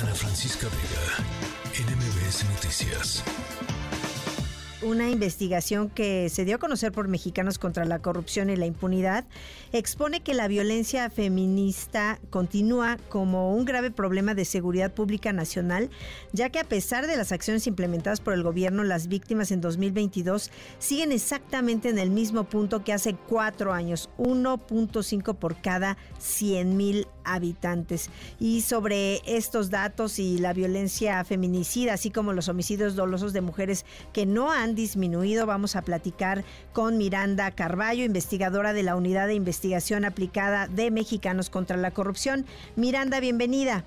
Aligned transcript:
Ana 0.00 0.14
Francisca 0.14 0.68
Vega, 0.68 1.24
NMBS 1.90 2.44
Noticias 2.44 3.22
una 4.84 5.10
investigación 5.10 5.88
que 5.88 6.28
se 6.28 6.44
dio 6.44 6.56
a 6.56 6.58
conocer 6.58 6.92
por 6.92 7.08
Mexicanos 7.08 7.58
contra 7.58 7.84
la 7.84 8.00
Corrupción 8.00 8.50
y 8.50 8.56
la 8.56 8.66
Impunidad 8.66 9.24
expone 9.72 10.22
que 10.22 10.34
la 10.34 10.46
violencia 10.46 11.08
feminista 11.10 12.20
continúa 12.30 12.98
como 13.08 13.54
un 13.54 13.64
grave 13.64 13.90
problema 13.90 14.34
de 14.34 14.44
seguridad 14.44 14.92
pública 14.92 15.32
nacional, 15.32 15.90
ya 16.32 16.50
que 16.50 16.58
a 16.58 16.64
pesar 16.64 17.06
de 17.06 17.16
las 17.16 17.32
acciones 17.32 17.66
implementadas 17.66 18.20
por 18.20 18.34
el 18.34 18.42
gobierno, 18.42 18.84
las 18.84 19.08
víctimas 19.08 19.50
en 19.50 19.60
2022 19.60 20.50
siguen 20.78 21.12
exactamente 21.12 21.88
en 21.88 21.98
el 21.98 22.10
mismo 22.10 22.44
punto 22.44 22.84
que 22.84 22.92
hace 22.92 23.14
cuatro 23.14 23.72
años, 23.72 24.10
1.5 24.18 25.36
por 25.36 25.56
cada 25.56 25.96
100 26.18 26.76
mil 26.76 27.06
habitantes. 27.24 28.10
Y 28.38 28.60
sobre 28.60 29.22
estos 29.26 29.70
datos 29.70 30.18
y 30.18 30.38
la 30.38 30.52
violencia 30.52 31.24
feminicida, 31.24 31.94
así 31.94 32.10
como 32.10 32.32
los 32.32 32.48
homicidios 32.48 32.94
dolosos 32.94 33.32
de 33.32 33.40
mujeres 33.40 33.84
que 34.12 34.26
no 34.26 34.50
han 34.50 34.73
disminuido, 34.74 35.46
vamos 35.46 35.76
a 35.76 35.82
platicar 35.82 36.44
con 36.72 36.98
Miranda 36.98 37.50
Carballo, 37.50 38.04
investigadora 38.04 38.72
de 38.72 38.82
la 38.82 38.96
Unidad 38.96 39.26
de 39.26 39.34
Investigación 39.34 40.04
Aplicada 40.04 40.68
de 40.68 40.90
Mexicanos 40.90 41.50
contra 41.50 41.76
la 41.76 41.90
Corrupción. 41.90 42.44
Miranda, 42.76 43.20
bienvenida. 43.20 43.84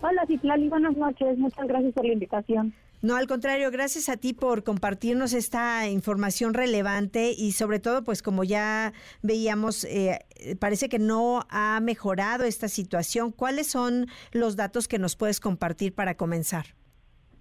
Hola, 0.00 0.26
Citlali, 0.26 0.68
buenas 0.68 0.96
noches. 0.96 1.38
Muchas 1.38 1.66
gracias 1.66 1.92
por 1.94 2.04
la 2.04 2.12
invitación. 2.12 2.74
No, 3.04 3.16
al 3.16 3.26
contrario, 3.26 3.70
gracias 3.70 4.08
a 4.08 4.16
ti 4.16 4.32
por 4.32 4.64
compartirnos 4.64 5.34
esta 5.34 5.88
información 5.88 6.54
relevante 6.54 7.34
y 7.36 7.52
sobre 7.52 7.78
todo, 7.78 8.02
pues 8.02 8.22
como 8.22 8.44
ya 8.44 8.94
veíamos, 9.20 9.84
eh, 9.84 10.24
parece 10.58 10.88
que 10.88 10.98
no 10.98 11.44
ha 11.50 11.80
mejorado 11.80 12.44
esta 12.44 12.68
situación. 12.68 13.30
¿Cuáles 13.30 13.66
son 13.66 14.06
los 14.32 14.56
datos 14.56 14.88
que 14.88 14.98
nos 14.98 15.16
puedes 15.16 15.38
compartir 15.38 15.94
para 15.94 16.16
comenzar? 16.16 16.64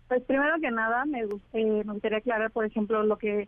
Pues 0.07 0.21
primero 0.23 0.59
que 0.59 0.71
nada, 0.71 1.05
me, 1.05 1.21
eh, 1.21 1.83
me 1.85 1.93
gustaría 1.93 2.19
aclarar, 2.19 2.51
por 2.51 2.65
ejemplo, 2.65 3.03
lo 3.03 3.17
que 3.17 3.47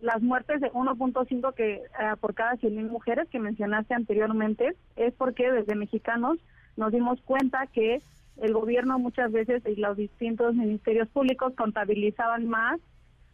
las 0.00 0.20
muertes 0.22 0.60
de 0.60 0.70
1.5 0.72 1.54
que 1.54 1.74
eh, 1.74 1.82
por 2.20 2.34
cada 2.34 2.54
100.000 2.54 2.90
mujeres 2.90 3.28
que 3.30 3.38
mencionaste 3.38 3.94
anteriormente 3.94 4.74
es 4.96 5.14
porque 5.14 5.50
desde 5.50 5.74
mexicanos 5.74 6.38
nos 6.76 6.92
dimos 6.92 7.20
cuenta 7.22 7.66
que 7.68 8.02
el 8.36 8.52
gobierno 8.52 8.98
muchas 8.98 9.32
veces 9.32 9.62
y 9.66 9.76
los 9.76 9.96
distintos 9.96 10.54
ministerios 10.54 11.08
públicos 11.08 11.54
contabilizaban 11.56 12.46
más, 12.48 12.80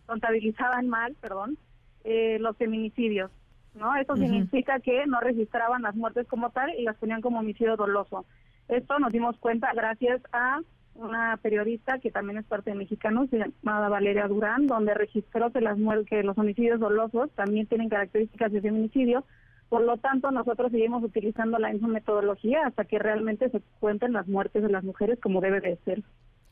contabilizaban 0.06 0.88
mal, 0.88 1.16
perdón, 1.20 1.58
eh, 2.05 2.38
los 2.40 2.56
feminicidios, 2.56 3.30
¿no? 3.74 3.96
Eso 3.96 4.16
significa 4.16 4.78
que 4.80 5.06
no 5.06 5.20
registraban 5.20 5.82
las 5.82 5.96
muertes 5.96 6.27
como 6.27 6.50
tal 6.50 6.70
y 6.78 6.82
las 6.82 6.96
ponían 6.96 7.20
como 7.20 7.40
homicidio 7.40 7.77
doloso. 7.77 8.27
Esto 8.68 8.98
nos 8.98 9.12
dimos 9.12 9.36
cuenta 9.38 9.72
gracias 9.74 10.20
a 10.32 10.60
una 11.00 11.36
periodista 11.38 11.98
que 11.98 12.10
también 12.10 12.38
es 12.38 12.44
parte 12.44 12.70
de 12.70 12.76
Mexicanos, 12.76 13.28
llamada 13.30 13.88
Valeria 13.88 14.28
Durán, 14.28 14.66
donde 14.66 14.94
registró 14.94 15.50
que 15.52 15.60
las 15.60 15.76
que 16.08 16.22
los 16.22 16.38
homicidios 16.38 16.80
dolosos 16.80 17.30
también 17.32 17.66
tienen 17.66 17.88
características 17.88 18.52
de 18.52 18.60
feminicidio 18.60 19.24
por 19.70 19.82
lo 19.82 19.98
tanto, 19.98 20.32
nosotros 20.32 20.72
seguimos 20.72 21.04
utilizando 21.04 21.56
la 21.60 21.72
misma 21.72 21.86
metodología 21.86 22.66
hasta 22.66 22.84
que 22.84 22.98
realmente 22.98 23.48
se 23.50 23.62
cuenten 23.78 24.12
las 24.12 24.26
muertes 24.26 24.64
de 24.64 24.68
las 24.68 24.82
mujeres 24.82 25.20
como 25.20 25.40
debe 25.40 25.60
de 25.60 25.76
ser. 25.84 26.02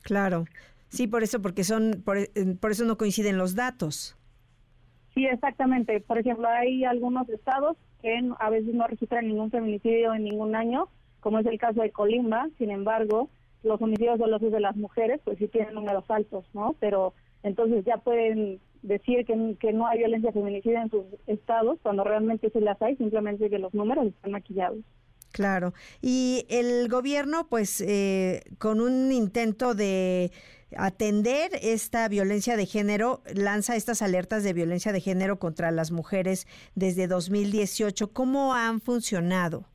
Claro. 0.02 0.44
Sí, 0.88 1.08
por 1.08 1.24
eso, 1.24 1.42
porque 1.42 1.64
son, 1.64 2.00
por, 2.04 2.16
eh, 2.16 2.30
por 2.60 2.70
eso 2.70 2.84
no 2.84 2.96
coinciden 2.96 3.36
los 3.36 3.56
datos. 3.56 4.16
Sí, 5.14 5.26
exactamente. 5.26 6.00
Por 6.00 6.18
ejemplo, 6.18 6.46
hay 6.46 6.84
algunos 6.84 7.28
estados 7.28 7.76
que 8.00 8.20
a 8.38 8.50
veces 8.50 8.72
no 8.72 8.86
registran 8.86 9.26
ningún 9.26 9.50
feminicidio 9.50 10.14
en 10.14 10.22
ningún 10.22 10.54
año, 10.54 10.88
como 11.18 11.40
es 11.40 11.46
el 11.46 11.58
caso 11.58 11.82
de 11.82 11.90
Colimba. 11.90 12.46
Sin 12.56 12.70
embargo, 12.70 13.30
los 13.62 13.80
homicidios 13.80 14.18
dolosos 14.18 14.52
de 14.52 14.60
las 14.60 14.76
mujeres, 14.76 15.20
pues 15.24 15.38
sí 15.38 15.48
tienen 15.48 15.74
números 15.74 16.04
altos, 16.08 16.44
¿no? 16.54 16.74
Pero 16.80 17.14
entonces 17.42 17.84
ya 17.84 17.98
pueden 17.98 18.60
decir 18.82 19.24
que, 19.26 19.72
no 19.72 19.86
hay 19.86 19.98
violencia 19.98 20.32
feminicida 20.32 20.82
en 20.82 20.90
sus 20.90 21.04
estados 21.26 21.78
cuando 21.82 22.04
realmente 22.04 22.50
se 22.50 22.60
las 22.60 22.80
hay, 22.80 22.96
simplemente 22.96 23.50
que 23.50 23.58
los 23.58 23.74
números 23.74 24.06
están 24.06 24.32
maquillados. 24.32 24.78
Claro. 25.32 25.74
Y 26.00 26.46
el 26.48 26.88
gobierno, 26.88 27.48
pues, 27.48 27.80
eh, 27.80 28.42
con 28.58 28.80
un 28.80 29.12
intento 29.12 29.74
de 29.74 30.32
atender 30.76 31.50
esta 31.62 32.08
violencia 32.08 32.56
de 32.56 32.66
género, 32.66 33.22
lanza 33.34 33.76
estas 33.76 34.02
alertas 34.02 34.42
de 34.42 34.52
violencia 34.52 34.92
de 34.92 35.00
género 35.00 35.38
contra 35.38 35.70
las 35.70 35.90
mujeres 35.90 36.46
desde 36.74 37.06
2018. 37.06 38.12
¿Cómo 38.12 38.54
han 38.54 38.80
funcionado? 38.80 39.66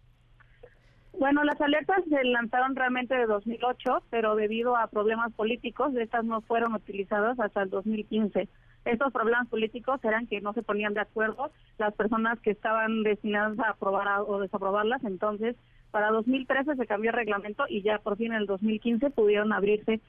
Bueno, 1.24 1.46
las 1.46 1.62
alertas 1.62 2.04
se 2.10 2.22
lanzaron 2.26 2.76
realmente 2.76 3.16
de 3.16 3.28
2008, 3.28 4.04
pero 4.10 4.36
debido 4.36 4.76
a 4.76 4.88
problemas 4.88 5.32
políticos, 5.32 5.96
estas 5.96 6.26
no 6.26 6.42
fueron 6.42 6.74
utilizadas 6.74 7.40
hasta 7.40 7.62
el 7.62 7.70
2015. 7.70 8.50
Estos 8.84 9.14
problemas 9.14 9.48
políticos 9.48 10.02
eran 10.04 10.28
que 10.28 10.42
no 10.42 10.52
se 10.52 10.64
ponían 10.64 10.94
de 10.94 11.00
acuerdo 11.00 11.50
las 11.78 11.94
personas 11.94 12.42
que 12.42 12.52
estaban 12.52 13.04
destinadas 13.04 13.58
a 13.60 13.70
aprobar 13.70 14.06
o 14.28 14.38
desaprobarlas. 14.42 15.02
Entonces, 15.06 15.56
para 15.92 16.12
2013 16.12 16.76
se 16.76 16.88
cambió 16.88 17.12
el 17.12 17.16
reglamento 17.16 17.64
y 17.70 17.84
ya 17.84 18.00
por 18.00 18.18
fin 18.18 18.34
en 18.34 18.40
el 18.40 18.46
2015 18.46 19.10
pudieron 19.12 19.54
abrirse 19.54 20.02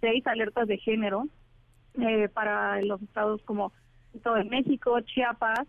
seis 0.00 0.24
alertas 0.28 0.68
de 0.68 0.78
género 0.78 1.24
eh, 2.00 2.28
para 2.28 2.80
los 2.82 3.02
estados 3.02 3.42
como 3.42 3.72
todo 4.22 4.34
de 4.34 4.44
México, 4.44 5.00
Chiapas, 5.00 5.66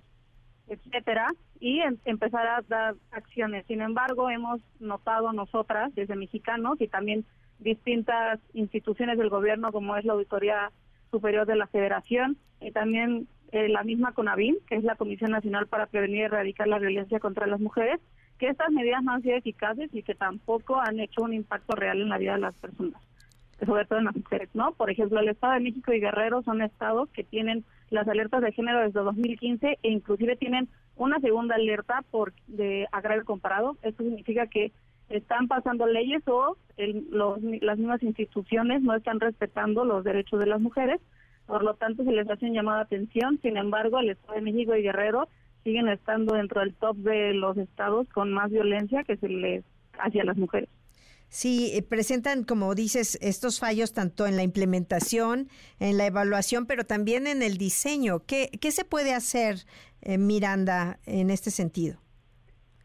etcétera, 0.67 1.27
y 1.59 1.81
empezar 2.05 2.47
a 2.47 2.61
dar 2.67 2.95
acciones. 3.11 3.65
Sin 3.67 3.81
embargo, 3.81 4.29
hemos 4.29 4.61
notado 4.79 5.31
nosotras, 5.33 5.93
desde 5.95 6.15
mexicanos 6.15 6.79
y 6.79 6.87
también 6.87 7.25
distintas 7.59 8.39
instituciones 8.53 9.17
del 9.17 9.29
gobierno, 9.29 9.71
como 9.71 9.95
es 9.95 10.05
la 10.05 10.13
Auditoría 10.13 10.71
Superior 11.11 11.45
de 11.45 11.55
la 11.55 11.67
Federación, 11.67 12.37
y 12.59 12.71
también 12.71 13.27
eh, 13.51 13.67
la 13.67 13.83
misma 13.83 14.13
CONAVIM, 14.13 14.55
que 14.67 14.75
es 14.75 14.83
la 14.83 14.95
Comisión 14.95 15.31
Nacional 15.31 15.67
para 15.67 15.87
Prevenir 15.87 16.17
y 16.17 16.21
Erradicar 16.23 16.67
la 16.67 16.79
Violencia 16.79 17.19
contra 17.19 17.47
las 17.47 17.59
Mujeres, 17.59 17.99
que 18.39 18.47
estas 18.47 18.71
medidas 18.71 19.03
no 19.03 19.11
han 19.11 19.21
sido 19.21 19.35
eficaces 19.35 19.93
y 19.93 20.03
que 20.03 20.15
tampoco 20.15 20.79
han 20.79 20.99
hecho 20.99 21.21
un 21.21 21.33
impacto 21.33 21.75
real 21.75 22.01
en 22.01 22.09
la 22.09 22.17
vida 22.17 22.33
de 22.33 22.39
las 22.39 22.55
personas, 22.55 22.99
sobre 23.63 23.85
todo 23.85 23.99
en 23.99 24.05
las 24.05 24.15
mujeres, 24.15 24.49
¿no? 24.53 24.71
Por 24.71 24.89
ejemplo, 24.89 25.19
el 25.19 25.29
Estado 25.29 25.53
de 25.53 25.59
México 25.59 25.93
y 25.93 25.99
Guerrero 25.99 26.41
son 26.41 26.61
estados 26.61 27.09
que 27.09 27.23
tienen 27.23 27.63
las 27.91 28.07
alertas 28.07 28.41
de 28.41 28.51
género 28.51 28.79
desde 28.79 28.99
2015 28.99 29.77
e 29.83 29.89
inclusive 29.91 30.35
tienen 30.35 30.67
una 30.95 31.19
segunda 31.19 31.55
alerta 31.55 32.03
por 32.09 32.33
de 32.47 32.87
agravio 32.91 33.23
comparado. 33.25 33.77
Esto 33.83 34.03
significa 34.03 34.47
que 34.47 34.71
están 35.09 35.47
pasando 35.47 35.85
leyes 35.85 36.23
o 36.27 36.57
las 36.77 37.77
mismas 37.77 38.01
instituciones 38.01 38.81
no 38.81 38.95
están 38.95 39.19
respetando 39.19 39.85
los 39.85 40.03
derechos 40.03 40.39
de 40.39 40.47
las 40.47 40.59
mujeres 40.59 40.99
por 41.51 41.63
lo 41.63 41.73
tanto 41.73 42.05
se 42.05 42.13
les 42.13 42.29
hace 42.29 42.45
un 42.45 42.53
llamado 42.53 42.77
de 42.77 42.83
atención. 42.83 43.37
Sin 43.41 43.57
embargo, 43.57 43.99
el 43.99 44.11
Estado 44.11 44.35
de 44.35 44.41
México 44.41 44.73
y 44.73 44.83
Guerrero 44.83 45.27
siguen 45.65 45.89
estando 45.89 46.35
dentro 46.35 46.61
del 46.61 46.73
top 46.75 46.95
de 46.95 47.33
los 47.33 47.57
estados 47.57 48.07
con 48.09 48.31
más 48.31 48.51
violencia 48.51 49.03
que 49.03 49.17
se 49.17 49.27
les 49.27 49.65
hacia 49.99 50.23
las 50.23 50.37
mujeres. 50.37 50.69
Sí, 51.31 51.71
eh, 51.73 51.81
presentan, 51.81 52.43
como 52.43 52.75
dices, 52.75 53.17
estos 53.21 53.61
fallos 53.61 53.93
tanto 53.93 54.27
en 54.27 54.35
la 54.35 54.43
implementación, 54.43 55.47
en 55.79 55.97
la 55.97 56.05
evaluación, 56.05 56.65
pero 56.65 56.83
también 56.83 57.25
en 57.25 57.41
el 57.41 57.57
diseño. 57.57 58.19
¿Qué, 58.27 58.49
qué 58.59 58.69
se 58.71 58.83
puede 58.83 59.13
hacer, 59.13 59.59
eh, 60.01 60.17
Miranda, 60.17 60.99
en 61.05 61.29
este 61.29 61.49
sentido? 61.49 61.95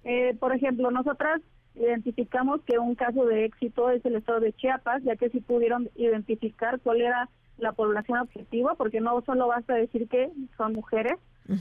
Eh, 0.04 0.36
por 0.38 0.54
ejemplo, 0.54 0.92
nosotras 0.92 1.42
identificamos 1.74 2.60
que 2.62 2.78
un 2.78 2.94
caso 2.94 3.24
de 3.26 3.46
éxito 3.46 3.90
es 3.90 4.06
el 4.06 4.14
estado 4.14 4.38
de 4.38 4.52
Chiapas, 4.52 5.02
ya 5.02 5.16
que 5.16 5.28
sí 5.30 5.40
pudieron 5.40 5.90
identificar 5.96 6.78
cuál 6.78 7.00
era 7.00 7.28
la 7.58 7.72
población 7.72 8.20
objetiva, 8.20 8.76
porque 8.76 9.00
no 9.00 9.20
solo 9.22 9.48
basta 9.48 9.74
decir 9.74 10.06
que 10.08 10.30
son 10.56 10.72
mujeres, 10.72 11.14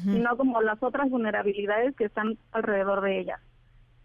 sino 0.03 0.37
como 0.37 0.61
las 0.61 0.81
otras 0.83 1.09
vulnerabilidades 1.09 1.95
que 1.95 2.05
están 2.05 2.37
alrededor 2.51 3.01
de 3.01 3.21
ellas. 3.21 3.39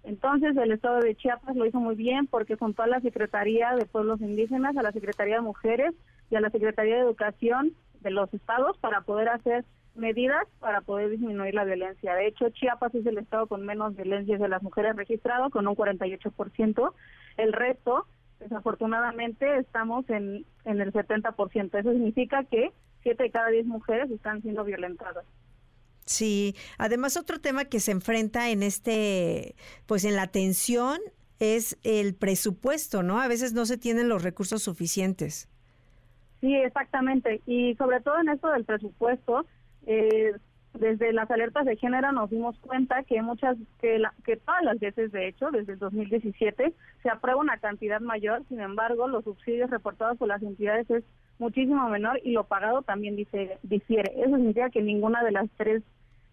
Entonces 0.04 0.56
el 0.56 0.72
Estado 0.72 1.00
de 1.00 1.14
Chiapas 1.14 1.56
lo 1.56 1.66
hizo 1.66 1.78
muy 1.78 1.94
bien 1.94 2.26
porque 2.26 2.56
juntó 2.56 2.82
a 2.82 2.86
la 2.86 3.00
Secretaría 3.00 3.74
de 3.74 3.86
Pueblos 3.86 4.20
Indígenas, 4.20 4.76
a 4.76 4.82
la 4.82 4.92
Secretaría 4.92 5.36
de 5.36 5.42
Mujeres 5.42 5.94
y 6.30 6.36
a 6.36 6.40
la 6.40 6.50
Secretaría 6.50 6.96
de 6.96 7.02
Educación 7.02 7.72
de 8.00 8.10
los 8.10 8.32
estados 8.32 8.78
para 8.78 9.02
poder 9.02 9.28
hacer 9.28 9.64
medidas 9.94 10.46
para 10.60 10.80
poder 10.80 11.10
disminuir 11.10 11.54
la 11.54 11.64
violencia. 11.64 12.14
De 12.14 12.28
hecho, 12.28 12.48
Chiapas 12.50 12.94
es 12.94 13.04
el 13.04 13.18
estado 13.18 13.46
con 13.46 13.66
menos 13.66 13.96
violencia 13.96 14.38
de 14.38 14.48
las 14.48 14.62
mujeres 14.62 14.96
registrado, 14.96 15.50
con 15.50 15.66
un 15.66 15.74
48%. 15.74 16.92
El 17.36 17.52
resto 17.52 18.06
Desafortunadamente 18.40 19.58
estamos 19.58 20.08
en, 20.08 20.46
en 20.64 20.80
el 20.80 20.92
70%. 20.92 21.78
Eso 21.78 21.92
significa 21.92 22.42
que 22.44 22.72
7 23.02 23.22
de 23.22 23.30
cada 23.30 23.48
10 23.48 23.66
mujeres 23.66 24.10
están 24.10 24.40
siendo 24.40 24.64
violentadas. 24.64 25.24
Sí, 26.04 26.56
además 26.78 27.16
otro 27.16 27.40
tema 27.40 27.66
que 27.66 27.80
se 27.80 27.92
enfrenta 27.92 28.50
en 28.50 28.62
este, 28.62 29.54
pues 29.86 30.04
en 30.04 30.16
la 30.16 30.22
atención 30.22 30.98
es 31.38 31.78
el 31.84 32.14
presupuesto, 32.14 33.02
¿no? 33.02 33.20
A 33.20 33.28
veces 33.28 33.52
no 33.52 33.64
se 33.64 33.78
tienen 33.78 34.08
los 34.08 34.22
recursos 34.22 34.62
suficientes. 34.62 35.48
Sí, 36.40 36.54
exactamente. 36.54 37.40
Y 37.46 37.74
sobre 37.76 38.00
todo 38.00 38.18
en 38.20 38.28
esto 38.28 38.48
del 38.48 38.64
presupuesto, 38.64 39.46
eh, 39.86 40.32
desde 40.74 41.12
las 41.12 41.30
alertas 41.30 41.64
de 41.66 41.76
género 41.76 42.12
nos 42.12 42.30
dimos 42.30 42.56
cuenta 42.60 43.02
que 43.02 43.20
muchas, 43.22 43.56
que, 43.80 43.98
la, 43.98 44.14
que 44.24 44.36
todas 44.36 44.62
las 44.62 44.78
veces, 44.78 45.12
de 45.12 45.28
hecho, 45.28 45.50
desde 45.50 45.72
el 45.72 45.78
2017, 45.78 46.72
se 47.02 47.10
aprueba 47.10 47.40
una 47.40 47.58
cantidad 47.58 48.00
mayor, 48.00 48.44
sin 48.48 48.60
embargo, 48.60 49.08
los 49.08 49.24
subsidios 49.24 49.70
reportados 49.70 50.16
por 50.18 50.28
las 50.28 50.42
entidades 50.42 50.88
es 50.90 51.04
muchísimo 51.40 51.88
menor 51.88 52.20
y 52.22 52.32
lo 52.32 52.44
pagado 52.44 52.82
también 52.82 53.16
dice, 53.16 53.58
difiere. 53.62 54.12
Eso 54.16 54.36
significa 54.36 54.70
que 54.70 54.82
ninguna 54.82 55.24
de 55.24 55.32
las 55.32 55.48
tres 55.56 55.82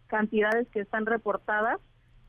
cantidades 0.08 0.68
que 0.70 0.82
están 0.82 1.06
reportadas 1.06 1.80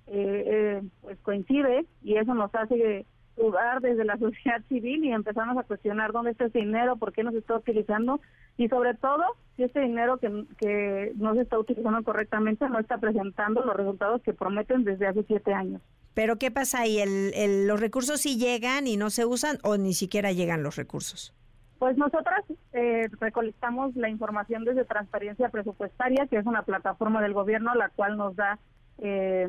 eh, 0.06 0.44
eh, 0.46 0.82
pues 1.02 1.18
coincide 1.20 1.84
y 2.02 2.16
eso 2.16 2.34
nos 2.34 2.54
hace 2.54 3.04
dudar 3.36 3.80
desde 3.80 4.04
la 4.04 4.16
sociedad 4.18 4.62
civil 4.68 5.04
y 5.04 5.12
empezamos 5.12 5.58
a 5.58 5.64
cuestionar 5.64 6.12
dónde 6.12 6.30
está 6.30 6.46
ese 6.46 6.60
dinero, 6.60 6.96
por 6.96 7.12
qué 7.12 7.22
no 7.22 7.32
se 7.32 7.38
está 7.38 7.56
utilizando 7.56 8.20
y 8.56 8.68
sobre 8.68 8.94
todo 8.94 9.22
si 9.56 9.64
este 9.64 9.80
dinero 9.80 10.18
que, 10.18 10.44
que 10.58 11.12
no 11.16 11.34
se 11.34 11.42
está 11.42 11.58
utilizando 11.58 12.02
correctamente 12.02 12.68
no 12.68 12.78
está 12.78 12.98
presentando 12.98 13.64
los 13.64 13.76
resultados 13.76 14.22
que 14.22 14.32
prometen 14.32 14.84
desde 14.84 15.06
hace 15.06 15.24
siete 15.24 15.52
años. 15.52 15.82
Pero 16.14 16.36
¿qué 16.36 16.50
pasa 16.50 16.80
ahí? 16.80 16.98
¿El, 16.98 17.66
¿Los 17.68 17.80
recursos 17.80 18.20
sí 18.20 18.36
llegan 18.38 18.86
y 18.86 18.96
no 18.96 19.10
se 19.10 19.24
usan 19.24 19.58
o 19.62 19.76
ni 19.76 19.94
siquiera 19.94 20.32
llegan 20.32 20.64
los 20.64 20.76
recursos? 20.76 21.32
Pues 21.78 21.96
nosotras 21.96 22.44
eh, 22.72 23.08
recolectamos 23.20 23.94
la 23.94 24.08
información 24.08 24.64
desde 24.64 24.84
Transparencia 24.84 25.48
Presupuestaria, 25.48 26.26
que 26.26 26.36
es 26.36 26.46
una 26.46 26.62
plataforma 26.62 27.22
del 27.22 27.34
gobierno 27.34 27.74
la 27.74 27.88
cual 27.90 28.16
nos 28.16 28.34
da 28.34 28.58
eh, 28.98 29.48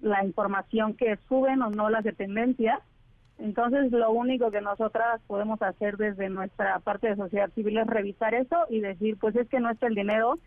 la 0.00 0.24
información 0.24 0.94
que 0.94 1.18
suben 1.28 1.60
o 1.60 1.70
no 1.70 1.90
las 1.90 2.02
dependencias. 2.02 2.80
Entonces, 3.38 3.92
lo 3.92 4.10
único 4.10 4.50
que 4.50 4.62
nosotras 4.62 5.20
podemos 5.26 5.60
hacer 5.60 5.98
desde 5.98 6.30
nuestra 6.30 6.78
parte 6.78 7.08
de 7.08 7.16
sociedad 7.16 7.50
civil 7.50 7.76
es 7.76 7.86
revisar 7.86 8.32
eso 8.32 8.56
y 8.70 8.80
decir, 8.80 9.18
pues 9.18 9.36
es 9.36 9.46
que 9.48 9.60
no 9.60 9.70
está 9.70 9.86
el 9.86 9.94
dinero. 9.94 10.38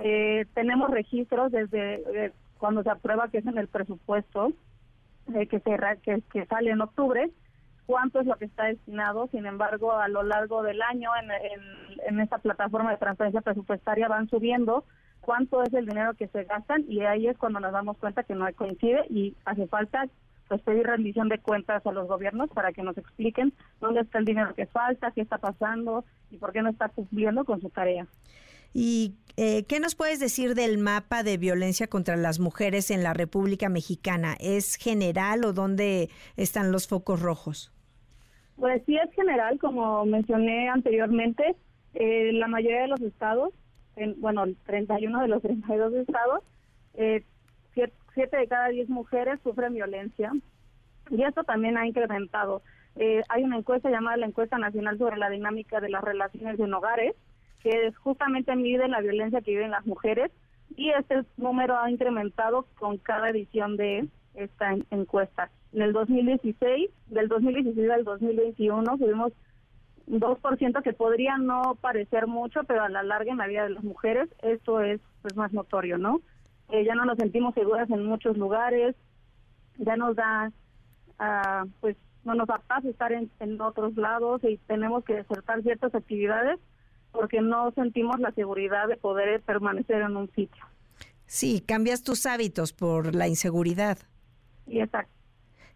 Eh, 0.00 0.46
tenemos 0.52 0.90
registros 0.90 1.52
desde 1.52 2.32
cuando 2.58 2.82
se 2.82 2.90
aprueba 2.90 3.28
que 3.28 3.38
es 3.38 3.46
en 3.46 3.56
el 3.56 3.68
presupuesto 3.68 4.52
que, 5.32 5.60
se, 5.60 5.78
que, 6.02 6.22
que 6.32 6.46
sale 6.46 6.72
en 6.72 6.80
octubre 6.80 7.30
cuánto 7.92 8.20
es 8.20 8.26
lo 8.26 8.36
que 8.36 8.46
está 8.46 8.64
destinado. 8.64 9.28
Sin 9.32 9.44
embargo, 9.44 9.92
a 9.92 10.08
lo 10.08 10.22
largo 10.22 10.62
del 10.62 10.80
año 10.80 11.10
en, 12.06 12.20
esta 12.20 12.38
plataforma 12.38 12.90
de 12.90 12.96
transferencia 12.96 13.42
presupuestaria 13.42 14.08
van 14.08 14.30
subiendo 14.30 14.86
cuánto 15.20 15.62
es 15.62 15.74
el 15.74 15.84
dinero 15.84 16.14
que 16.14 16.26
se 16.28 16.44
gastan 16.44 16.86
y 16.88 17.02
ahí 17.02 17.26
es 17.26 17.36
cuando 17.36 17.60
nos 17.60 17.72
damos 17.72 17.98
cuenta 17.98 18.22
que 18.22 18.34
no 18.34 18.46
coincide 18.54 19.04
y 19.10 19.36
hace 19.44 19.66
falta 19.66 20.08
pues 20.48 20.62
pedir 20.62 20.86
rendición 20.86 21.28
de 21.28 21.38
cuentas 21.38 21.86
a 21.86 21.92
los 21.92 22.08
gobiernos 22.08 22.48
para 22.50 22.72
que 22.72 22.82
nos 22.82 22.96
expliquen 22.96 23.52
dónde 23.80 24.00
está 24.00 24.18
el 24.18 24.24
dinero 24.24 24.54
que 24.54 24.66
falta, 24.66 25.10
qué 25.10 25.20
está 25.20 25.36
pasando 25.36 26.06
y 26.30 26.38
por 26.38 26.52
qué 26.52 26.62
no 26.62 26.70
está 26.70 26.88
cumpliendo 26.88 27.44
con 27.44 27.60
su 27.60 27.68
tarea. 27.68 28.06
¿Y 28.72 29.16
eh, 29.36 29.64
qué 29.64 29.80
nos 29.80 29.94
puedes 29.94 30.18
decir 30.18 30.54
del 30.54 30.78
mapa 30.78 31.22
de 31.22 31.36
violencia 31.36 31.88
contra 31.88 32.16
las 32.16 32.40
mujeres 32.40 32.90
en 32.90 33.02
la 33.02 33.12
República 33.12 33.68
Mexicana? 33.68 34.34
¿Es 34.40 34.76
general 34.76 35.44
o 35.44 35.52
dónde 35.52 36.08
están 36.36 36.72
los 36.72 36.88
focos 36.88 37.20
rojos? 37.20 37.70
Pues 38.56 38.82
sí 38.86 38.96
es 38.96 39.12
general, 39.14 39.58
como 39.58 40.04
mencioné 40.04 40.68
anteriormente, 40.68 41.56
eh, 41.94 42.32
la 42.32 42.48
mayoría 42.48 42.82
de 42.82 42.88
los 42.88 43.00
estados, 43.00 43.52
en, 43.96 44.20
bueno, 44.20 44.44
31 44.66 45.20
de 45.20 45.28
los 45.28 45.42
32 45.42 45.94
estados, 45.94 46.42
eh, 46.94 47.24
siete, 48.14 48.36
de 48.36 48.46
cada 48.46 48.68
10 48.68 48.90
mujeres 48.90 49.40
sufren 49.42 49.74
violencia 49.74 50.32
y 51.10 51.22
esto 51.22 51.44
también 51.44 51.78
ha 51.78 51.86
incrementado. 51.86 52.62
Eh, 52.96 53.22
hay 53.30 53.42
una 53.42 53.56
encuesta 53.56 53.90
llamada 53.90 54.18
la 54.18 54.26
Encuesta 54.26 54.58
Nacional 54.58 54.98
sobre 54.98 55.16
la 55.16 55.30
Dinámica 55.30 55.80
de 55.80 55.88
las 55.88 56.04
Relaciones 56.04 56.60
en 56.60 56.74
Hogares, 56.74 57.14
que 57.62 57.92
justamente 57.92 58.54
mide 58.54 58.86
la 58.88 59.00
violencia 59.00 59.40
que 59.40 59.52
viven 59.52 59.70
las 59.70 59.86
mujeres 59.86 60.30
y 60.76 60.90
este 60.90 61.22
número 61.36 61.78
ha 61.78 61.90
incrementado 61.90 62.66
con 62.78 62.98
cada 62.98 63.30
edición 63.30 63.76
de 63.76 64.08
esta 64.34 64.74
encuesta. 64.90 65.50
En 65.72 65.82
el 65.82 65.92
2016, 65.92 66.90
del 67.06 67.28
2016 67.28 67.90
al 67.90 68.04
2021, 68.04 68.98
tuvimos 68.98 69.32
un 70.06 70.20
2% 70.20 70.82
que 70.82 70.92
podría 70.92 71.38
no 71.38 71.76
parecer 71.80 72.26
mucho, 72.26 72.60
pero 72.64 72.82
a 72.82 72.88
la 72.88 73.02
larga 73.02 73.32
en 73.32 73.38
la 73.38 73.46
vida 73.46 73.64
de 73.64 73.70
las 73.70 73.84
mujeres 73.84 74.28
esto 74.42 74.80
es 74.80 75.00
pues 75.22 75.36
más 75.36 75.52
notorio, 75.52 75.96
¿no? 75.98 76.20
Eh, 76.70 76.84
ya 76.84 76.94
no 76.94 77.04
nos 77.04 77.18
sentimos 77.18 77.54
seguras 77.54 77.88
en 77.90 78.04
muchos 78.04 78.36
lugares, 78.36 78.96
ya 79.78 79.96
nos 79.96 80.16
da, 80.16 80.52
uh, 81.20 81.68
pues 81.80 81.96
no 82.24 82.34
nos 82.34 82.48
da 82.48 82.58
paz 82.58 82.84
estar 82.84 83.12
en, 83.12 83.30
en 83.40 83.60
otros 83.60 83.96
lados 83.96 84.42
y 84.44 84.58
tenemos 84.66 85.04
que 85.04 85.14
desertar 85.14 85.62
ciertas 85.62 85.94
actividades 85.94 86.58
porque 87.12 87.40
no 87.40 87.70
sentimos 87.72 88.18
la 88.20 88.32
seguridad 88.32 88.88
de 88.88 88.96
poder 88.96 89.40
permanecer 89.42 90.02
en 90.02 90.16
un 90.16 90.30
sitio. 90.32 90.64
Sí, 91.26 91.62
cambias 91.66 92.02
tus 92.02 92.26
hábitos 92.26 92.72
por 92.72 93.14
la 93.14 93.28
inseguridad. 93.28 93.98
Y 94.66 94.80
exacto. 94.80 95.21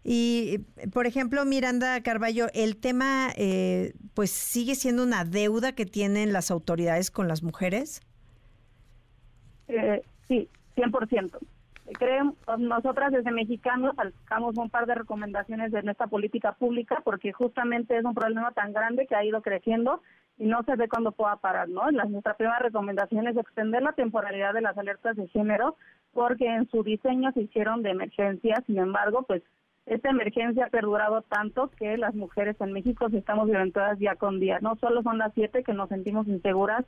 Y, 0.09 0.59
por 0.93 1.05
ejemplo, 1.05 1.43
Miranda 1.43 2.01
Carballo, 2.01 2.45
el 2.53 2.77
tema, 2.77 3.27
eh, 3.35 3.91
pues, 4.13 4.31
sigue 4.31 4.75
siendo 4.75 5.03
una 5.03 5.25
deuda 5.25 5.73
que 5.73 5.85
tienen 5.85 6.31
las 6.31 6.49
autoridades 6.49 7.11
con 7.11 7.27
las 7.27 7.43
mujeres. 7.43 7.99
Eh, 9.67 10.01
sí, 10.29 10.47
100%. 10.77 11.37
Creen, 11.99 12.33
nosotras 12.57 13.11
desde 13.11 13.31
Mexicanos 13.31 13.97
sacamos 13.97 14.57
un 14.57 14.69
par 14.69 14.85
de 14.85 14.95
recomendaciones 14.95 15.73
de 15.73 15.83
nuestra 15.83 16.07
política 16.07 16.53
pública 16.53 17.01
porque 17.03 17.33
justamente 17.33 17.97
es 17.97 18.05
un 18.05 18.13
problema 18.13 18.53
tan 18.53 18.71
grande 18.71 19.07
que 19.07 19.15
ha 19.15 19.25
ido 19.25 19.41
creciendo 19.41 20.01
y 20.37 20.45
no 20.45 20.63
se 20.63 20.77
ve 20.77 20.87
cuándo 20.87 21.11
pueda 21.11 21.35
parar, 21.35 21.67
¿no? 21.67 21.91
La, 21.91 22.05
nuestra 22.05 22.35
primera 22.35 22.59
recomendación 22.59 23.27
es 23.27 23.35
extender 23.35 23.83
la 23.83 23.91
temporalidad 23.91 24.53
de 24.53 24.61
las 24.61 24.77
alertas 24.77 25.17
de 25.17 25.27
género 25.27 25.75
porque 26.13 26.45
en 26.45 26.69
su 26.69 26.81
diseño 26.83 27.33
se 27.33 27.41
hicieron 27.41 27.83
de 27.83 27.89
emergencia, 27.89 28.63
sin 28.65 28.77
embargo, 28.77 29.23
pues 29.27 29.43
esta 29.87 30.09
emergencia 30.09 30.65
ha 30.65 30.69
perdurado 30.69 31.21
tanto 31.23 31.71
que 31.71 31.97
las 31.97 32.13
mujeres 32.13 32.55
en 32.59 32.73
México 32.73 33.07
estamos 33.11 33.47
violentadas 33.47 33.97
día 33.97 34.15
con 34.15 34.39
día. 34.39 34.59
No 34.61 34.75
solo 34.75 35.01
son 35.01 35.17
las 35.17 35.33
siete 35.33 35.63
que 35.63 35.73
nos 35.73 35.89
sentimos 35.89 36.27
inseguras, 36.27 36.85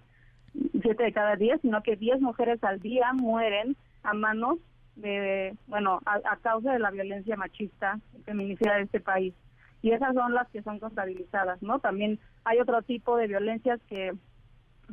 siete 0.81 1.03
de 1.03 1.13
cada 1.13 1.35
diez, 1.35 1.61
sino 1.61 1.81
que 1.81 1.95
diez 1.95 2.19
mujeres 2.19 2.63
al 2.63 2.79
día 2.79 3.11
mueren 3.13 3.75
a 4.03 4.13
manos 4.13 4.59
de, 4.95 5.55
bueno, 5.67 6.01
a, 6.05 6.15
a 6.29 6.37
causa 6.37 6.73
de 6.73 6.79
la 6.79 6.91
violencia 6.91 7.37
machista 7.37 7.99
feminicida 8.25 8.75
de 8.75 8.83
este 8.83 8.99
país 8.99 9.33
y 9.81 9.91
esas 9.91 10.13
son 10.13 10.33
las 10.33 10.49
que 10.49 10.61
son 10.61 10.79
contabilizadas, 10.79 11.61
¿no? 11.61 11.79
También 11.79 12.19
hay 12.43 12.59
otro 12.59 12.81
tipo 12.81 13.15
de 13.15 13.27
violencias 13.27 13.79
que 13.87 14.13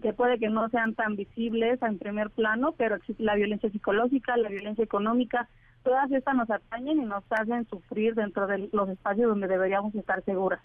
que 0.02 0.12
puede 0.12 0.38
que 0.38 0.48
no 0.48 0.68
sean 0.68 0.94
tan 0.94 1.16
visibles 1.16 1.80
en 1.82 1.98
primer 1.98 2.30
plano, 2.30 2.72
pero 2.76 2.96
existe 2.96 3.22
la 3.22 3.34
violencia 3.34 3.70
psicológica, 3.70 4.36
la 4.36 4.50
violencia 4.50 4.84
económica, 4.84 5.48
todas 5.86 6.10
estas 6.10 6.34
nos 6.34 6.50
atañen 6.50 7.00
y 7.00 7.04
nos 7.04 7.22
hacen 7.30 7.64
sufrir 7.68 8.16
dentro 8.16 8.48
de 8.48 8.68
los 8.72 8.88
espacios 8.88 9.28
donde 9.28 9.46
deberíamos 9.46 9.94
estar 9.94 10.22
seguras. 10.24 10.60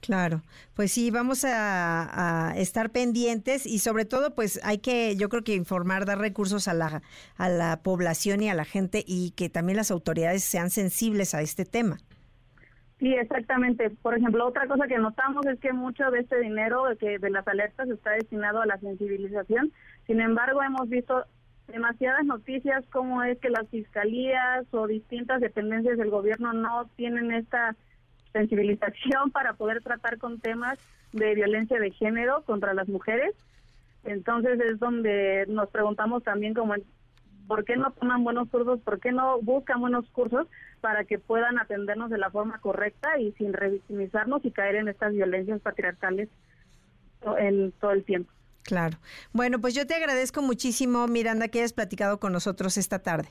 Claro, 0.00 0.42
pues 0.74 0.92
sí, 0.92 1.10
vamos 1.10 1.44
a, 1.44 2.50
a, 2.50 2.56
estar 2.56 2.90
pendientes 2.90 3.66
y 3.66 3.80
sobre 3.80 4.04
todo, 4.04 4.36
pues 4.36 4.60
hay 4.62 4.78
que, 4.78 5.16
yo 5.16 5.28
creo 5.28 5.42
que 5.42 5.56
informar, 5.56 6.04
dar 6.04 6.18
recursos 6.18 6.68
a 6.68 6.74
la, 6.74 7.02
a 7.36 7.48
la 7.48 7.82
población 7.82 8.40
y 8.40 8.48
a 8.48 8.54
la 8.54 8.64
gente 8.64 9.02
y 9.04 9.32
que 9.32 9.48
también 9.48 9.78
las 9.78 9.90
autoridades 9.90 10.44
sean 10.44 10.70
sensibles 10.70 11.34
a 11.34 11.42
este 11.42 11.64
tema. 11.64 11.98
Sí, 13.00 13.12
exactamente. 13.14 13.90
Por 13.90 14.16
ejemplo, 14.16 14.46
otra 14.46 14.68
cosa 14.68 14.86
que 14.86 14.98
notamos 14.98 15.44
es 15.46 15.58
que 15.58 15.72
mucho 15.72 16.08
de 16.12 16.20
este 16.20 16.38
dinero 16.38 16.84
que 17.00 17.18
de 17.18 17.30
las 17.30 17.46
alertas 17.48 17.88
está 17.88 18.12
destinado 18.12 18.60
a 18.60 18.66
la 18.66 18.78
sensibilización. 18.78 19.72
Sin 20.06 20.20
embargo, 20.20 20.62
hemos 20.62 20.88
visto 20.88 21.24
demasiadas 21.68 22.24
noticias 22.24 22.84
como 22.92 23.22
es 23.22 23.38
que 23.38 23.50
las 23.50 23.68
fiscalías 23.68 24.66
o 24.72 24.86
distintas 24.86 25.40
dependencias 25.40 25.98
del 25.98 26.10
gobierno 26.10 26.52
no 26.52 26.88
tienen 26.96 27.32
esta 27.32 27.74
sensibilización 28.32 29.30
para 29.32 29.54
poder 29.54 29.82
tratar 29.82 30.18
con 30.18 30.40
temas 30.40 30.78
de 31.12 31.34
violencia 31.34 31.78
de 31.78 31.90
género 31.92 32.42
contra 32.42 32.74
las 32.74 32.88
mujeres. 32.88 33.34
Entonces 34.04 34.60
es 34.60 34.78
donde 34.78 35.46
nos 35.48 35.68
preguntamos 35.70 36.22
también 36.22 36.54
como 36.54 36.74
¿por 37.46 37.64
qué 37.64 37.76
no 37.76 37.90
toman 37.92 38.24
buenos 38.24 38.48
cursos? 38.48 38.80
¿Por 38.80 39.00
qué 39.00 39.12
no 39.12 39.40
buscan 39.40 39.80
buenos 39.80 40.08
cursos 40.10 40.46
para 40.80 41.04
que 41.04 41.18
puedan 41.18 41.58
atendernos 41.58 42.10
de 42.10 42.18
la 42.18 42.30
forma 42.30 42.58
correcta 42.58 43.18
y 43.18 43.32
sin 43.32 43.52
revictimizarnos 43.52 44.44
y 44.44 44.50
caer 44.50 44.76
en 44.76 44.88
estas 44.88 45.12
violencias 45.12 45.60
patriarcales 45.60 46.28
en 47.38 47.72
todo 47.72 47.92
el 47.92 48.04
tiempo? 48.04 48.30
Claro. 48.66 48.98
Bueno, 49.32 49.60
pues 49.60 49.74
yo 49.74 49.86
te 49.86 49.94
agradezco 49.94 50.42
muchísimo, 50.42 51.06
Miranda, 51.06 51.46
que 51.46 51.60
hayas 51.60 51.72
platicado 51.72 52.18
con 52.18 52.32
nosotros 52.32 52.76
esta 52.76 52.98
tarde. 52.98 53.28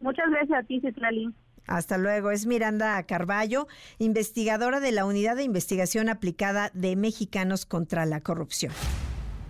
Muchas 0.00 0.28
gracias 0.28 0.58
a 0.58 0.62
ti, 0.64 0.80
Citlali. 0.80 1.32
Hasta 1.68 1.98
luego. 1.98 2.32
Es 2.32 2.46
Miranda 2.46 3.00
Carballo, 3.04 3.68
investigadora 3.98 4.80
de 4.80 4.90
la 4.90 5.04
Unidad 5.04 5.36
de 5.36 5.44
Investigación 5.44 6.08
Aplicada 6.08 6.70
de 6.74 6.96
Mexicanos 6.96 7.64
contra 7.64 8.06
la 8.06 8.20
Corrupción. 8.20 8.72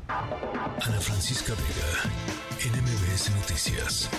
Ana 0.08 1.00
Francisca 1.00 1.54
Vega, 1.54 2.76
NMBS 2.76 3.34
Noticias. 3.36 4.10